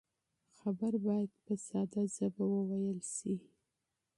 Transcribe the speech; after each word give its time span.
خبر 0.59 0.93
باید 1.05 1.31
په 1.45 1.53
ساده 1.67 2.01
ژبه 2.15 2.45
بیان 2.69 2.99
شي. 3.13 3.35